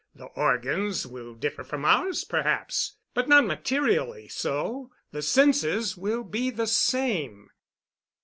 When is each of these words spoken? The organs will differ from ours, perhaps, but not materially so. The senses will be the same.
The 0.15 0.25
organs 0.33 1.05
will 1.05 1.35
differ 1.35 1.63
from 1.63 1.85
ours, 1.85 2.23
perhaps, 2.23 2.97
but 3.13 3.27
not 3.29 3.45
materially 3.45 4.27
so. 4.29 4.89
The 5.11 5.21
senses 5.21 5.95
will 5.95 6.23
be 6.23 6.49
the 6.49 6.65
same. 6.65 7.51